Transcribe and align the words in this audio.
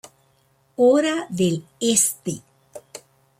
Hora 0.77 1.27
del 1.29 1.63
Este. 1.79 2.41